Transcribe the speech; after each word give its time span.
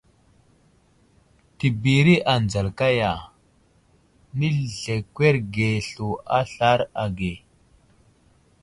Təbiri 1.59 2.15
anzal 2.33 2.69
kaya, 2.79 3.11
nəzlekwerge 4.37 5.69
slu 5.87 6.09
a 6.19 6.21
aslar 6.41 6.79
age. 7.05 7.33